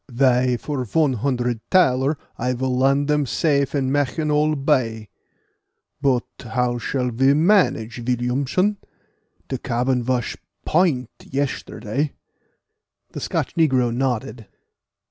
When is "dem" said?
3.07-3.27